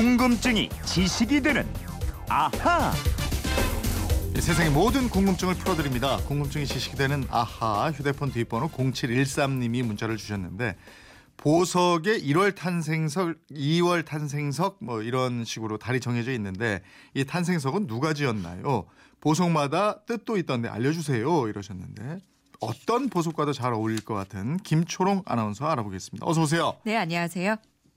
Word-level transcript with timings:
궁금증이 0.00 0.70
지식이 0.86 1.42
되는 1.42 1.68
아하. 2.26 2.90
이 4.34 4.40
세상의 4.40 4.70
모든 4.70 5.10
궁금증을 5.10 5.56
풀어드립니다. 5.56 6.16
궁금증이 6.26 6.64
지식이 6.64 6.96
되는 6.96 7.22
아하 7.28 7.92
휴대폰 7.92 8.32
뒷번호 8.32 8.68
0713님이 8.68 9.82
문자를 9.82 10.16
주셨는데 10.16 10.76
보석의 11.36 12.26
1월 12.26 12.54
탄생석, 12.54 13.36
2월 13.50 14.06
탄생석 14.06 14.78
뭐 14.80 15.02
이런 15.02 15.44
식으로 15.44 15.76
달이 15.76 16.00
정해져 16.00 16.32
있는데 16.32 16.80
이 17.12 17.26
탄생석은 17.26 17.86
누가 17.86 18.14
지었나요? 18.14 18.86
보석마다 19.20 20.06
뜻도 20.06 20.38
있던데 20.38 20.70
알려주세요 20.70 21.46
이러셨는데 21.46 22.20
어떤 22.60 23.10
보석과도 23.10 23.52
잘 23.52 23.74
어울릴 23.74 24.02
것 24.06 24.14
같은 24.14 24.56
김초롱 24.56 25.24
아나운서 25.26 25.66
알아보겠습니다. 25.66 26.26
어서 26.26 26.40
오세요. 26.40 26.78
네, 26.84 26.96
안녕하세요. 26.96 27.56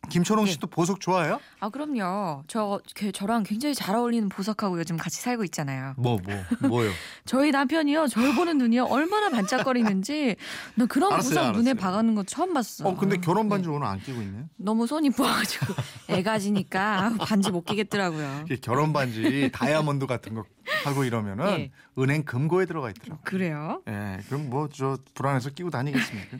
김초롱 0.09 0.45
네. 0.45 0.51
씨도 0.51 0.67
보석 0.67 0.99
좋아해요? 0.99 1.39
아, 1.59 1.69
그럼요. 1.69 2.43
저, 2.47 2.79
걔- 2.93 3.11
저랑 3.11 3.43
굉장히 3.43 3.73
잘 3.73 3.95
어울리는 3.95 4.27
보석하고 4.29 4.77
요즘 4.79 4.97
같이 4.97 5.21
살고 5.21 5.43
있잖아요. 5.45 5.93
뭐 5.97 6.17
뭐 6.19 6.69
뭐 6.69 6.85
요? 6.85 6.91
저희 7.25 7.51
남편이요, 7.51 8.07
절 8.07 8.35
보는 8.35 8.57
눈이요, 8.57 8.83
얼마나 8.85 9.29
반짝거리는지, 9.29 10.35
나 10.75 10.85
그런 10.85 11.13
알았어요, 11.13 11.29
보석 11.39 11.51
눈에 11.55 11.71
알았어요. 11.71 11.81
박아는 11.81 12.15
거 12.15 12.23
처음 12.23 12.53
봤어. 12.53 12.87
어 12.87 12.95
근데 12.95 13.17
결혼 13.17 13.47
반지 13.49 13.69
네. 13.69 13.75
오늘 13.75 13.87
안 13.87 13.99
끼고 13.99 14.21
있네요. 14.21 14.45
너무 14.57 14.85
손이 14.87 15.09
부어가지고, 15.11 15.73
애가 16.09 16.37
지니까 16.39 17.13
반지 17.27 17.49
못 17.51 17.63
끼겠더라고요. 17.63 18.45
결혼 18.61 18.93
반지 18.93 19.49
다이아몬드 19.53 20.05
같은 20.05 20.33
거 20.35 20.43
하고 20.83 21.05
이러면은 21.05 21.45
예. 21.59 21.71
은행 21.97 22.23
금고에 22.23 22.65
들어가 22.65 22.89
있더라고. 22.89 23.21
그래요? 23.23 23.81
예, 23.87 24.19
그럼 24.27 24.49
뭐 24.49 24.67
저 24.73 24.97
불안해서 25.13 25.51
끼고 25.51 25.69
다니겠습니까? 25.69 26.37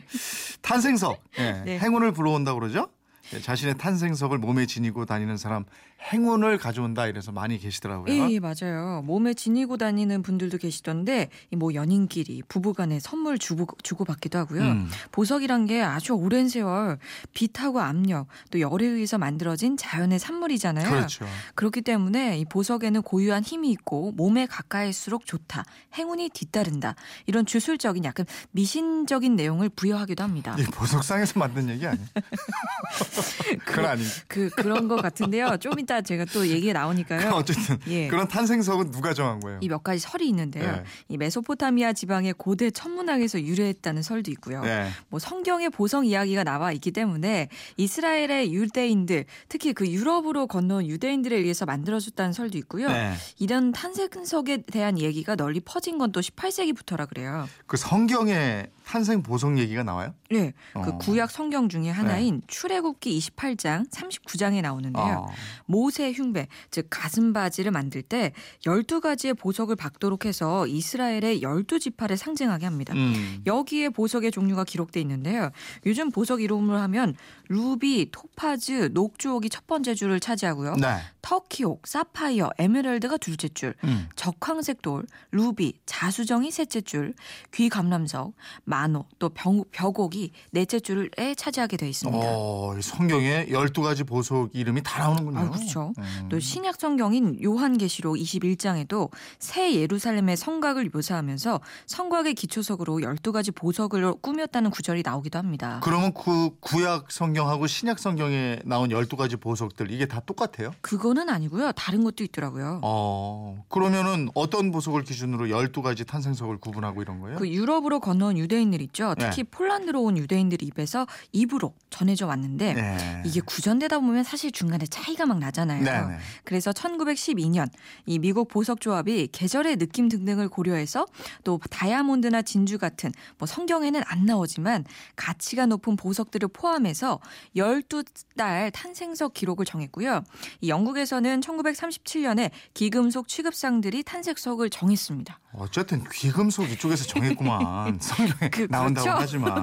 탄생석, 0.62 1.22
예, 1.38 1.62
네. 1.64 1.78
행운을 1.78 2.12
불어온다 2.12 2.52
그러죠? 2.54 2.88
예, 3.32 3.40
자신의 3.40 3.78
탄생석을 3.78 4.38
몸에 4.38 4.66
지니고 4.66 5.06
다니는 5.06 5.36
사람 5.36 5.64
행운을 6.12 6.58
가져온다 6.58 7.06
이래서 7.06 7.32
많이 7.32 7.58
계시더라고요. 7.58 8.12
예, 8.12 8.28
예, 8.30 8.38
맞아요. 8.38 9.02
몸에 9.06 9.32
지니고 9.32 9.78
다니는 9.78 10.22
분들도 10.22 10.58
계시던데, 10.58 11.30
이뭐 11.50 11.72
연인끼리 11.74 12.42
부부간에 12.46 13.00
선물 13.00 13.38
주고, 13.38 13.66
주고받기도 13.82 14.38
하고요. 14.38 14.60
음. 14.60 14.90
보석이란 15.12 15.64
게 15.66 15.80
아주 15.82 16.12
오랜 16.12 16.48
세월 16.48 16.98
빛하고 17.32 17.80
압력 17.80 18.26
또 18.50 18.60
열에 18.60 18.84
의해서 18.84 19.16
만들어진 19.16 19.78
자연의 19.78 20.18
산물이잖아요. 20.18 20.90
그렇죠. 20.90 21.26
그렇기 21.54 21.80
때문에 21.80 22.38
이 22.38 22.44
보석에는 22.44 23.00
고유한 23.02 23.42
힘이 23.42 23.70
있고 23.70 24.12
몸에 24.12 24.46
가까일수록 24.46 25.24
좋다. 25.24 25.64
행운이 25.94 26.30
뒤따른다. 26.34 26.96
이런 27.26 27.46
주술적인 27.46 28.04
약간 28.04 28.26
미신적인 28.50 29.36
내용을 29.36 29.70
부여하기도 29.70 30.22
합니다. 30.22 30.54
이 30.58 30.64
보석상에서 30.64 31.38
만든 31.38 31.70
얘기 31.70 31.86
아니에요? 31.86 32.06
그건 33.64 33.86
아닌데. 33.86 34.10
그 34.28 34.50
그런 34.50 34.88
것 34.88 34.96
같은데요. 34.96 35.56
좀 35.58 35.78
이따 35.78 35.93
제가 36.02 36.24
또 36.26 36.46
얘기가 36.48 36.72
나오니까요. 36.72 37.30
어쨌든 37.34 37.76
예. 37.88 38.08
그런 38.08 38.26
탄생석은 38.28 38.90
누가 38.90 39.12
정한 39.12 39.40
거예요? 39.40 39.58
이 39.62 39.68
몇 39.68 39.82
가지 39.82 39.98
설이 40.00 40.28
있는데요. 40.28 40.70
네. 40.70 40.84
이 41.08 41.16
메소포타미아 41.16 41.92
지방의 41.94 42.34
고대 42.38 42.70
천문학에서 42.70 43.42
유래했다는 43.42 44.02
설도 44.02 44.30
있고요. 44.32 44.62
네. 44.62 44.88
뭐 45.08 45.18
성경에 45.18 45.68
보석 45.68 46.06
이야기가 46.06 46.44
나와 46.44 46.70
있기 46.72 46.92
때문에 46.92 47.48
이스라엘의 47.76 48.54
유대인들 48.54 49.24
특히 49.48 49.72
그 49.72 49.88
유럽으로 49.88 50.46
건너온 50.46 50.86
유대인들에 50.86 51.36
의해서 51.36 51.66
만들어졌다는 51.66 52.32
설도 52.32 52.56
있고요. 52.58 52.88
네. 52.88 53.14
이런 53.38 53.72
탄생석에 53.72 54.62
대한 54.62 54.98
얘기가 54.98 55.34
널리 55.36 55.60
퍼진 55.60 55.98
건 55.98 56.04
또 56.12 56.20
18세기부터라 56.20 57.08
그래요. 57.08 57.48
그 57.66 57.76
성경에 57.76 58.66
탄생 58.86 59.22
보석 59.22 59.58
얘기가 59.58 59.82
나와요? 59.82 60.14
네, 60.30 60.52
그 60.72 60.78
어. 60.78 60.84
네. 60.84 60.98
구약 61.00 61.30
성경 61.30 61.68
중에 61.68 61.90
하나인 61.90 62.42
출애굽기 62.46 63.18
28장 63.18 63.90
39장에 63.90 64.60
나오는데요. 64.60 65.26
어. 65.26 65.32
모세 65.66 66.12
흉배, 66.12 66.48
즉 66.70 66.86
가슴 66.90 67.32
바지를 67.32 67.72
만들 67.72 68.02
때 68.02 68.32
12가지의 68.64 69.38
보석을 69.38 69.76
박도록 69.76 70.26
해서 70.26 70.66
이스라엘의 70.66 71.40
12지파를 71.40 72.16
상징하게 72.16 72.66
합니다. 72.66 72.94
음. 72.94 73.42
여기에 73.46 73.90
보석의 73.90 74.30
종류가 74.30 74.64
기록돼 74.64 75.00
있는데요. 75.00 75.50
요즘 75.86 76.10
보석 76.10 76.42
이름으로 76.42 76.76
하면 76.78 77.14
루비, 77.48 78.10
토파즈, 78.12 78.90
녹주옥이 78.92 79.48
첫 79.48 79.66
번째 79.66 79.94
줄을 79.94 80.20
차지하고요. 80.20 80.76
네. 80.76 80.98
터키옥, 81.24 81.86
사파이어, 81.86 82.50
에메랄드가 82.58 83.16
둘째 83.16 83.48
줄, 83.48 83.74
음. 83.84 84.08
적황색 84.14 84.82
돌, 84.82 85.06
루비, 85.30 85.72
자수정이 85.86 86.50
셋째 86.50 86.82
줄, 86.82 87.14
귀감람석, 87.54 88.34
만호, 88.64 89.06
또 89.18 89.30
벽, 89.30 89.54
벽옥이 89.70 90.32
넷째 90.50 90.80
줄에 90.80 91.34
차지하게 91.34 91.78
되어 91.78 91.88
있습니다. 91.88 92.26
어, 92.30 92.76
이 92.78 92.82
성경에 92.82 93.46
12가지 93.46 94.06
보석 94.06 94.50
이름이 94.52 94.82
다 94.82 94.98
나오는군요. 94.98 95.38
아, 95.38 95.50
그렇죠. 95.50 95.94
음. 95.96 96.28
또 96.28 96.38
신약 96.38 96.78
성경인 96.78 97.42
요한계시록 97.42 98.16
21장에도 98.16 99.08
새 99.38 99.74
예루살렘의 99.76 100.36
성곽을 100.36 100.90
묘사하면서 100.92 101.58
성곽의 101.86 102.34
기초석으로 102.34 102.98
12가지 102.98 103.54
보석을 103.54 104.12
꾸몄다는 104.20 104.70
구절이 104.70 105.00
나오기도 105.02 105.38
합니다. 105.38 105.80
그러면 105.82 106.12
그 106.12 106.50
구약 106.60 107.10
성경하고 107.10 107.66
신약 107.66 107.98
성경에 107.98 108.58
나온 108.66 108.90
12가지 108.90 109.40
보석들 109.40 109.90
이게 109.90 110.04
다 110.04 110.20
똑같아요? 110.20 110.72
그거 110.82 111.13
는 111.14 111.28
아니고요. 111.28 111.70
다른 111.72 112.02
것도 112.02 112.24
있더라고요. 112.24 112.80
어. 112.82 113.64
그러면은 113.68 114.28
어떤 114.34 114.72
보석을 114.72 115.04
기준으로 115.04 115.46
12가지 115.46 116.04
탄생석을 116.04 116.58
구분하고 116.58 117.02
이런 117.02 117.20
거예요? 117.20 117.38
그 117.38 117.48
유럽으로 117.48 118.00
건너온 118.00 118.36
유대인들 118.36 118.80
있죠. 118.82 119.14
특히 119.16 119.44
네. 119.44 119.50
폴란드로 119.50 120.02
온 120.02 120.18
유대인들 120.18 120.62
입에서 120.62 121.06
입으로 121.30 121.74
전해져 121.90 122.26
왔는데 122.26 122.74
네. 122.74 123.22
이게 123.24 123.40
구전되다 123.40 124.00
보면 124.00 124.24
사실 124.24 124.50
중간에 124.50 124.86
차이가 124.86 125.24
막 125.24 125.38
나잖아요. 125.38 125.84
네네. 125.84 126.18
그래서 126.42 126.72
1912년 126.72 127.68
이 128.06 128.18
미국 128.18 128.48
보석 128.48 128.80
조합이 128.80 129.28
계절의 129.30 129.76
느낌 129.76 130.08
등등을 130.08 130.48
고려해서 130.48 131.06
또 131.44 131.60
다이아몬드나 131.70 132.42
진주 132.42 132.78
같은 132.78 133.12
뭐 133.38 133.46
성경에는 133.46 134.02
안 134.06 134.26
나오지만 134.26 134.84
가치가 135.14 135.66
높은 135.66 135.94
보석들을 135.94 136.48
포함해서 136.48 137.20
12달 137.54 138.72
탄생석 138.72 139.34
기록을 139.34 139.64
정했고요. 139.64 140.24
이 140.60 140.68
영국 140.68 140.96
에서는 141.04 141.40
1937년에 141.42 142.50
기금속 142.72 143.28
취급상들이 143.28 144.02
탄생석을 144.04 144.70
정했습니다. 144.70 145.38
어쨌든 145.56 146.02
귀금속 146.10 146.68
이쪽에서 146.70 147.04
정했구만. 147.04 147.98
성경에 148.02 148.48
그- 148.50 148.66
나온다고 148.70 149.04
그렇죠? 149.04 149.20
하지만. 149.20 149.54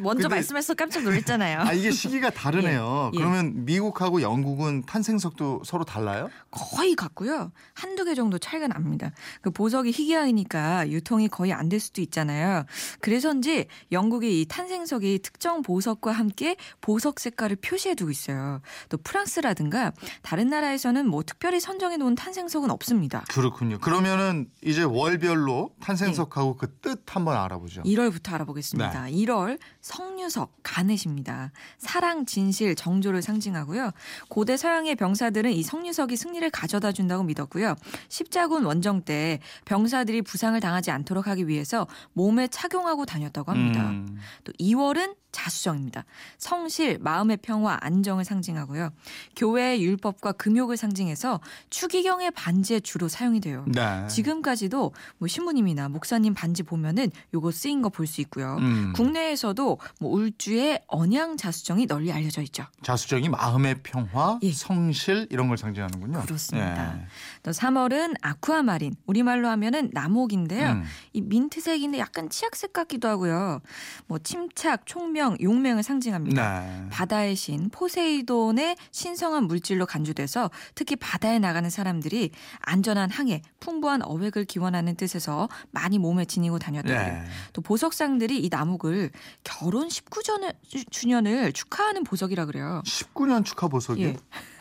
먼저 0.00 0.22
근데- 0.22 0.28
말씀해서 0.36 0.72
깜짝 0.74 1.02
놀랐잖아요. 1.04 1.60
아 1.60 1.72
이게 1.74 1.90
시기가 1.90 2.30
다르네요. 2.30 3.10
예, 3.14 3.16
예. 3.16 3.18
그러면 3.18 3.64
미국하고 3.66 4.22
영국은 4.22 4.82
탄생석도 4.86 5.62
서로 5.66 5.84
달라요? 5.84 6.30
거의 6.50 6.94
같고요. 6.96 7.52
한두 7.74 8.04
개 8.06 8.14
정도 8.14 8.38
차이가 8.38 8.66
납니다. 8.66 9.12
그 9.42 9.50
보석이 9.50 9.90
희귀하니까 9.92 10.88
유통이 10.88 11.28
거의 11.28 11.52
안 11.52 11.68
될 11.68 11.80
수도 11.80 12.00
있잖아요. 12.00 12.64
그래서인지 13.00 13.66
영국의 13.92 14.40
이 14.40 14.46
탄생석이 14.46 15.18
특정 15.22 15.60
보석과 15.60 16.12
함께 16.12 16.56
보석 16.80 17.20
색깔을 17.20 17.56
표시해 17.56 17.94
두고 17.94 18.10
있어요. 18.10 18.62
또 18.88 18.96
프랑스라든가 18.96 19.92
다른 20.22 20.48
나라 20.48 20.72
에서는 20.78 21.08
뭐 21.08 21.24
특별히 21.24 21.58
선정해 21.58 21.96
놓은 21.96 22.14
탄생석은 22.14 22.70
없습니다. 22.70 23.24
그렇군요. 23.28 23.78
그러면은 23.78 24.48
이제 24.62 24.84
월별로 24.84 25.70
탄생석하고 25.80 26.56
그뜻 26.56 27.02
한번 27.06 27.36
알아보죠. 27.36 27.82
1월부터 27.82 28.34
알아보겠습니다. 28.34 29.06
1월 29.06 29.58
성유석 29.80 30.54
가넷입니다. 30.62 31.50
사랑, 31.78 32.26
진실, 32.26 32.76
정조를 32.76 33.22
상징하고요. 33.22 33.90
고대 34.28 34.56
서양의 34.56 34.94
병사들은 34.94 35.50
이 35.50 35.64
성유석이 35.64 36.16
승리를 36.16 36.48
가져다 36.50 36.92
준다고 36.92 37.24
믿었고요. 37.24 37.74
십자군 38.08 38.64
원정 38.64 39.02
때 39.02 39.40
병사들이 39.64 40.22
부상을 40.22 40.58
당하지 40.60 40.92
않도록 40.92 41.26
하기 41.26 41.48
위해서 41.48 41.88
몸에 42.12 42.46
착용하고 42.46 43.04
다녔다고 43.04 43.50
합니다. 43.50 43.90
음. 43.90 44.16
또 44.44 44.52
2월은 44.60 45.16
자수정입니다. 45.32 46.04
성실, 46.38 46.98
마음의 47.00 47.38
평화, 47.42 47.78
안정을 47.80 48.24
상징하고요. 48.24 48.90
교회의 49.36 49.82
율법과 49.82 50.32
금 50.32 50.56
욕을 50.68 50.76
상징해서 50.76 51.40
추기경의 51.70 52.30
반지에 52.32 52.80
주로 52.80 53.08
사용이 53.08 53.40
돼요. 53.40 53.64
네. 53.68 54.06
지금까지도 54.08 54.92
뭐 55.16 55.28
신부님이나 55.28 55.88
목사님 55.88 56.34
반지 56.34 56.62
보면은 56.62 57.10
요거 57.34 57.50
쓰인 57.50 57.80
거 57.82 57.88
볼 57.88 58.06
수 58.06 58.20
있고요. 58.20 58.56
음. 58.60 58.92
국내에서도 58.94 59.78
뭐 60.00 60.10
울주의 60.12 60.80
언양 60.86 61.36
자수정이 61.38 61.86
널리 61.86 62.12
알려져 62.12 62.42
있죠. 62.42 62.64
자수정이 62.82 63.28
마음의 63.30 63.82
평화, 63.82 64.38
예. 64.42 64.52
성실 64.52 65.26
이런 65.30 65.48
걸 65.48 65.56
상징하는군요. 65.58 66.20
그렇습니다. 66.22 66.96
예. 66.96 67.06
또 67.42 67.50
3월은 67.50 68.16
아쿠아마린. 68.22 68.94
우리말로 69.06 69.48
하면은 69.48 69.90
남옥인데요. 69.92 70.70
음. 70.72 70.84
이 71.12 71.20
민트색인데 71.20 71.98
약간 71.98 72.28
치약색 72.28 72.72
같기도 72.72 73.08
하고요. 73.08 73.60
뭐 74.06 74.18
침착, 74.18 74.86
총명, 74.86 75.36
용맹을 75.40 75.82
상징합니다. 75.82 76.60
네. 76.60 76.86
바다의 76.90 77.36
신 77.36 77.68
포세이돈의 77.70 78.76
신성한 78.90 79.44
물질로 79.44 79.86
간주돼서 79.86 80.50
특히 80.74 80.96
바다에 80.96 81.38
나가는 81.38 81.68
사람들이 81.68 82.30
안전한 82.60 83.10
항해, 83.10 83.42
풍부한 83.60 84.02
어획을 84.02 84.44
기원하는 84.44 84.96
뜻에서 84.96 85.48
많이 85.70 85.98
몸에 85.98 86.24
지니고 86.24 86.58
다녔다고요. 86.58 86.98
네. 86.98 87.24
또 87.52 87.62
보석상들이 87.62 88.38
이 88.38 88.48
나목을 88.50 89.10
결혼 89.44 89.88
19주년을 89.88 91.54
축하하는 91.54 92.04
보석이라 92.04 92.46
그래요. 92.46 92.82
19년 92.84 93.44
축하 93.44 93.68
보석이 93.68 94.02
예. 94.02 94.16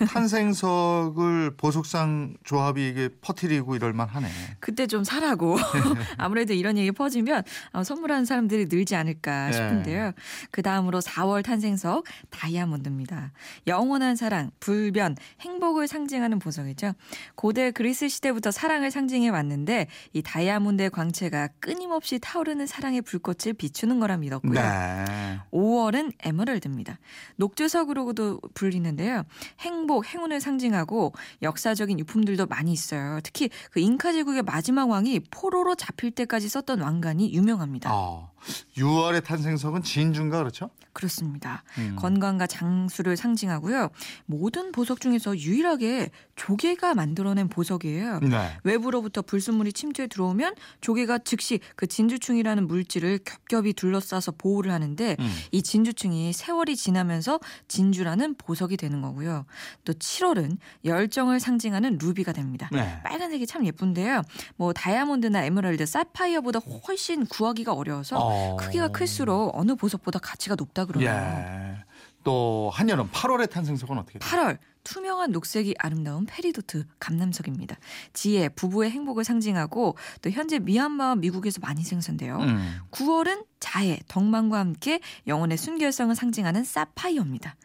탄생석을 0.06 1.56
보석상 1.58 2.36
조합이 2.44 2.88
이게 2.88 3.10
퍼뜨리고 3.22 3.76
이럴 3.76 3.94
만 3.94 4.08
하네. 4.08 4.28
그때 4.60 4.88
좀 4.88 5.04
사라고 5.04 5.58
아무래도 6.18 6.54
이런 6.54 6.78
얘기 6.78 6.92
퍼지면 6.92 7.44
어, 7.74 7.84
선물하는 7.84 8.26
사람들이 8.26 8.68
늘지 8.70 8.96
않을까 8.96 9.50
예. 9.50 9.54
싶은데요. 9.54 10.12
그 10.52 10.62
다음으로 10.62 11.00
4월 11.00 11.44
탄생석 11.44 12.06
다이아몬드입니다. 12.30 13.32
영원한 13.68 14.16
사랑, 14.16 14.52
불변, 14.60 15.16
행복을 15.42 15.88
상징하는 15.88 16.40
보석이죠. 16.40 16.94
고대 17.36 17.72
그리스 17.72 18.08
시대부터 18.08 18.52
사랑을 18.52 18.92
상징해 18.92 19.30
왔는데 19.30 19.88
이 20.14 20.22
다이아몬드의 20.22 20.90
광채가 20.90 21.50
끊임없이 21.60 22.20
타오르는 22.20 22.68
사랑의 22.68 23.02
불꽃을 23.02 23.54
비추는 23.58 24.00
거라 24.00 24.18
믿었고요. 24.18 24.54
네. 24.54 25.40
5월은 25.52 26.14
에메랄드입니다. 26.24 27.00
녹주석으로도 27.38 28.42
불리는데요. 28.54 29.24
행복, 29.60 29.87
행운을 30.04 30.40
상징하고 30.40 31.14
역사적인 31.42 32.00
유품들도 32.00 32.46
많이 32.46 32.72
있어요. 32.72 33.20
특히 33.24 33.50
그 33.72 33.80
잉카 33.80 34.14
제국의 34.14 34.44
마지막 34.44 34.90
왕이 34.90 35.22
포로로 35.32 35.76
잡힐 35.76 36.12
때까지 36.12 36.50
썼던 36.50 36.82
왕관이 36.82 37.34
유명합니다. 37.34 37.90
어, 37.94 38.32
6월의 38.78 39.24
탄생석은 39.24 39.84
진주인가 39.84 40.40
그렇죠? 40.40 40.70
그렇습니다. 40.98 41.64
음. 41.78 41.96
건강과 41.96 42.48
장수를 42.48 43.18
상징하고요. 43.18 43.90
모든 44.26 44.72
보석 44.72 45.00
중에서 45.00 45.38
유일하게 45.38 46.10
조개가 46.36 46.96
만들어낸 46.96 47.50
보석이에요. 47.50 48.22
네. 48.22 48.58
외부로부터 48.64 49.22
불순물이 49.22 49.74
침투해 49.74 50.08
들어오면 50.08 50.56
조개가 50.82 51.20
즉시 51.20 51.60
그 51.76 51.86
진주충이라는 51.86 52.66
물질을 52.66 53.20
겹겹이 53.20 53.74
둘러싸서 53.74 54.32
보호를 54.40 54.72
하는데 54.72 55.16
음. 55.20 55.36
이 55.52 55.62
진주충이 55.62 56.34
세월이 56.34 56.76
지나면서 56.76 57.40
진주라는 57.68 58.34
보석이 58.40 58.76
되는 58.76 59.00
거고요. 59.04 59.46
또 59.86 59.94
7월은 59.94 60.58
열정을 60.84 61.40
상징하는 61.40 62.00
루비가 62.02 62.32
됩니다. 62.32 62.70
네. 62.72 63.04
빨간색이 63.04 63.46
참 63.46 63.68
예쁜데요. 63.68 64.24
뭐 64.56 64.74
다이아몬드나 64.74 65.44
에메랄드, 65.44 65.86
사파이어보다 65.86 66.60
훨씬 66.88 67.28
구하기가 67.28 67.74
어려워서 67.74 68.18
어. 68.18 68.56
크기가 68.56 68.88
클수록 68.88 69.52
어느 69.54 69.76
보석보다 69.76 70.18
가치가 70.18 70.56
높다 70.56 70.87
그러네요. 70.88 71.10
예. 71.10 71.84
또 72.24 72.70
한여름 72.74 73.10
8월의 73.10 73.50
탄생석은 73.50 73.98
어떻게 73.98 74.20
돼요? 74.20 74.30
8월 74.30 74.58
투명한 74.88 75.32
녹색이 75.32 75.76
아름다운 75.80 76.26
페리도트 76.26 76.86
감람석입니다. 77.00 77.78
지혜, 78.14 78.48
부부의 78.48 78.90
행복을 78.92 79.26
상징하고 79.26 79.98
또 80.22 80.30
현재 80.30 80.60
미얀마와 80.60 81.16
미국에서 81.16 81.60
많이 81.62 81.84
생산돼요. 81.84 82.38
음. 82.38 82.80
9월은 82.92 83.46
자해, 83.60 84.00
덕망과 84.08 84.60
함께 84.60 85.02
영혼의 85.26 85.58
순결성을 85.58 86.16
상징하는 86.16 86.64
사파이어입니다. 86.64 87.56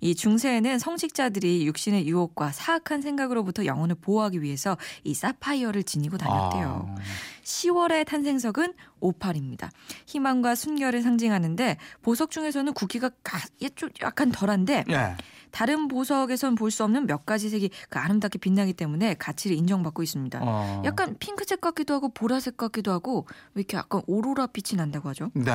이 0.00 0.14
중세에는 0.16 0.80
성직자들이 0.80 1.66
육신의 1.66 2.08
유혹과 2.08 2.50
사악한 2.50 3.00
생각으로부터 3.00 3.64
영혼을 3.64 3.94
보호하기 3.94 4.42
위해서 4.42 4.76
이 5.04 5.14
사파이어를 5.14 5.84
지니고 5.84 6.18
다녔대요. 6.18 6.88
아. 6.88 7.02
10월의 7.42 8.06
탄생석은 8.06 8.74
오팔입니다. 9.00 9.70
희망과 10.06 10.54
순결을 10.54 11.02
상징하는데 11.02 11.76
보석 12.02 12.30
중에서는 12.30 12.72
굵기가 12.74 13.10
가- 13.22 13.40
예, 13.62 13.68
좀 13.70 13.90
약간 14.02 14.30
덜한데 14.30 14.84
예. 14.90 15.16
다른 15.50 15.86
보석에선 15.88 16.54
볼 16.54 16.70
수 16.70 16.82
없는 16.84 17.06
몇 17.06 17.26
가지 17.26 17.50
색이 17.50 17.70
그 17.90 17.98
아름답게 17.98 18.38
빛나기 18.38 18.72
때문에 18.72 19.14
가치를 19.14 19.54
인정받고 19.56 20.02
있습니다. 20.02 20.38
어. 20.42 20.82
약간 20.86 21.14
핑크색 21.18 21.60
같기도 21.60 21.92
하고 21.92 22.08
보라색 22.08 22.56
같기도 22.56 22.90
하고 22.90 23.26
왜 23.54 23.60
이렇게 23.60 23.76
약간 23.76 24.00
오로라 24.06 24.46
빛이 24.46 24.78
난다고 24.78 25.10
하죠? 25.10 25.30
네. 25.34 25.52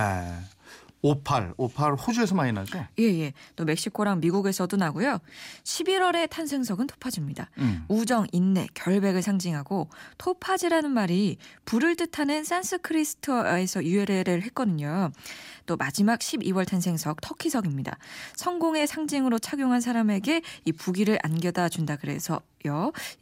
58. 1.01 1.53
58 1.57 1.93
호주에서 1.93 2.35
많이 2.35 2.51
나죠? 2.51 2.85
예, 2.99 3.03
예. 3.03 3.33
또 3.55 3.65
멕시코랑 3.65 4.19
미국에서도 4.19 4.75
나고요. 4.75 5.19
11월의 5.63 6.29
탄생석은 6.29 6.87
토파즈입니다. 6.87 7.49
음. 7.59 7.85
우정, 7.87 8.27
인내, 8.31 8.67
결백을 8.73 9.21
상징하고 9.21 9.89
토파즈라는 10.17 10.91
말이 10.91 11.37
불을 11.65 11.95
뜻하는 11.95 12.43
산스크리스트어에서 12.43 13.83
유래를 13.83 14.41
했거든요. 14.43 15.11
또 15.65 15.75
마지막 15.75 16.19
12월 16.19 16.67
탄생석 16.67 17.21
터키석입니다. 17.21 17.97
성공의 18.35 18.87
상징으로 18.87 19.37
착용한 19.37 19.81
사람에게 19.81 20.41
이 20.65 20.71
부기를 20.71 21.19
안겨다 21.21 21.69
준다 21.69 21.95
그래서요. 21.97 22.39
이 22.56 22.56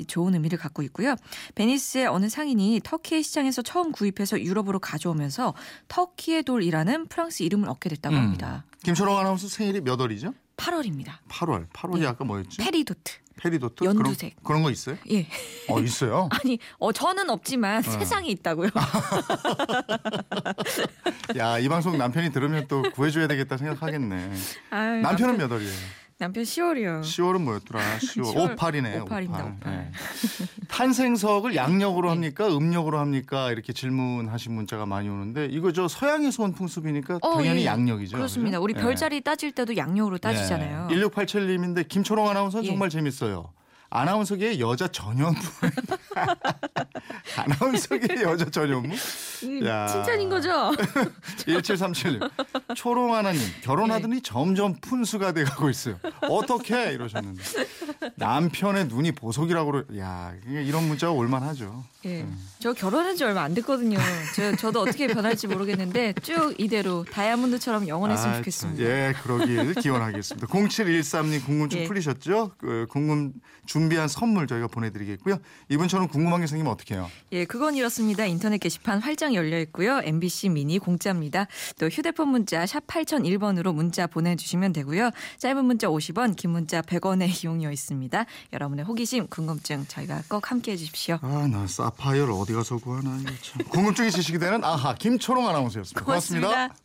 좋은 0.07 0.33
의미를 0.33 0.57
갖고 0.57 0.81
있고요. 0.83 1.15
베니스의 1.55 2.07
어느 2.07 2.29
상인이 2.29 2.81
터키의 2.83 3.23
시장에서 3.23 3.61
처음 3.61 3.91
구입해서 3.91 4.41
유럽으로 4.41 4.79
가져오면서 4.79 5.53
터키의 5.87 6.43
돌이라는 6.43 7.07
프랑스 7.07 7.43
이름을 7.43 7.69
얻게 7.69 7.89
됐다고 7.89 8.15
음. 8.15 8.21
합니다. 8.21 8.65
김초롱 8.83 9.17
아나운서 9.17 9.47
생일이 9.47 9.81
몇 9.81 9.99
월이죠? 9.99 10.33
8월입니다. 10.57 11.13
8월. 11.29 11.67
8월이 11.69 11.99
네. 11.99 12.07
아까 12.07 12.23
뭐였지? 12.23 12.57
페리도트. 12.57 13.13
페리도트? 13.37 13.83
연두색. 13.83 14.35
그런, 14.37 14.45
그런 14.45 14.63
거 14.63 14.71
있어요? 14.71 14.97
예. 15.11 15.27
어, 15.69 15.79
있어요. 15.81 16.29
아니, 16.31 16.57
어, 16.77 16.91
저는 16.91 17.29
없지만 17.29 17.81
세상에 17.81 18.29
있다고요. 18.29 18.69
야, 21.37 21.59
이 21.59 21.67
방송 21.67 21.97
남편이 21.97 22.31
들으면 22.31 22.67
또 22.67 22.81
구해줘야 22.93 23.27
되겠다 23.27 23.57
생각하겠네. 23.57 24.31
아유, 24.69 25.01
남편은 25.01 25.37
몇 25.37 25.51
월이에요? 25.51 26.04
남편 26.17 26.45
10월이요. 26.45 27.01
10월은 27.01 27.41
뭐였더라? 27.41 27.81
10월. 27.99 28.33
10월. 28.33 28.57
오팔이네. 28.57 29.05
오팔입니다, 29.05 29.57
오팔. 29.57 29.91
탄생석을 30.69 31.55
양력으로 31.55 32.07
네. 32.07 32.13
합니까? 32.13 32.47
음력으로 32.47 32.99
합니까? 32.99 33.51
이렇게 33.51 33.73
질문하신 33.73 34.53
문자가 34.53 34.85
많이 34.85 35.09
오는데 35.09 35.47
이거 35.47 35.73
저 35.73 35.89
서양에서 35.89 36.43
온 36.43 36.53
풍습이니까 36.53 37.19
어, 37.21 37.35
당연히 37.35 37.61
예. 37.61 37.65
양력이죠. 37.65 38.15
그렇습니다. 38.15 38.59
그죠? 38.59 38.63
우리 38.63 38.73
예. 38.77 38.81
별자리 38.81 39.21
따질 39.21 39.51
때도 39.51 39.75
양력으로 39.75 40.17
따지잖아요. 40.17 40.87
예. 40.89 40.95
1687님인데 40.95 41.87
김초롱 41.87 42.29
아나운서는 42.29 42.63
예. 42.63 42.69
정말 42.69 42.89
재밌어요. 42.89 43.51
아나운서계의 43.89 44.59
여자 44.59 44.87
전현무. 44.87 45.35
아나운서계의 47.37 48.23
여자 48.23 48.49
전현무? 48.49 48.93
음, 49.45 49.65
야. 49.65 49.87
칭찬인 49.87 50.29
거죠? 50.29 50.71
1737님. 51.37 52.29
초롱 52.75 53.13
하나님 53.13 53.41
결혼하더니 53.61 54.21
점점 54.21 54.75
푼수가 54.81 55.31
돼가고 55.33 55.69
있어요. 55.69 55.99
어떻게 56.21 56.91
이러셨는데 56.93 57.41
남편의 58.15 58.87
눈이 58.87 59.13
보석이라고 59.13 59.71
그러. 59.71 59.83
야 59.99 60.33
이런 60.45 60.87
문자가 60.87 61.11
올만하죠. 61.13 61.83
예. 62.05 62.25
저 62.59 62.73
결혼한 62.73 63.15
지 63.15 63.23
얼마 63.23 63.41
안 63.41 63.53
됐거든요. 63.55 63.97
저, 64.35 64.55
저도 64.55 64.81
어떻게 64.81 65.07
변할지 65.07 65.47
모르겠는데 65.47 66.13
쭉 66.21 66.53
이대로 66.57 67.03
다이아몬드처럼 67.03 67.87
영원했으면 67.87 68.33
아, 68.33 68.37
좋겠습니다. 68.37 68.83
참, 68.83 68.91
예, 68.91 69.13
그러길 69.23 69.73
기원하겠습니다. 69.75 70.47
0713님 70.47 71.45
궁금증 71.45 71.79
예. 71.79 71.87
풀리셨죠? 71.87 72.51
그 72.57 72.85
궁금 72.89 73.33
준비한 73.65 74.07
선물 74.07 74.45
저희가 74.47 74.67
보내드리겠고요. 74.67 75.37
이분처럼 75.69 76.07
궁금한 76.07 76.41
게 76.41 76.47
생기면 76.47 76.71
어떻게 76.71 76.95
해요? 76.95 77.09
예, 77.31 77.45
그건 77.45 77.75
이렇습니다. 77.75 78.25
인터넷 78.25 78.59
게시판 78.59 78.99
활짝 78.99 79.33
열려 79.33 79.59
있고요. 79.61 79.99
MBC 80.03 80.49
미니 80.49 80.77
공짜입니다. 80.77 81.47
또 81.79 81.87
휴대폰 81.87 82.29
문자 82.29 82.65
샵 82.65 82.85
8001번으로 82.85 83.73
문자 83.73 84.05
보내주시면 84.07 84.73
되고요. 84.73 85.09
짧은 85.39 85.65
문자 85.65 85.87
50원, 85.87 86.35
긴 86.35 86.51
문자 86.51 86.81
100원의 86.81 87.25
이용료 87.43 87.71
있습니다. 88.05 88.25
여러분의 88.53 88.85
호기심, 88.85 89.27
궁금증 89.27 89.85
저희가 89.87 90.23
꼭 90.29 90.51
함께해 90.51 90.77
주십시오. 90.77 91.17
아, 91.21 91.47
나 91.51 91.67
사파이어를 91.67 92.33
어디 92.33 92.53
가서 92.53 92.77
구하나 92.77 93.17
이거 93.19 93.31
참. 93.41 93.63
궁금증이 93.69 94.11
지식이 94.11 94.39
되는 94.39 94.63
아하 94.63 94.95
김초롱 94.95 95.47
아나운서였습니다. 95.47 96.05
고맙습니다. 96.05 96.47
고맙습니다. 96.47 96.84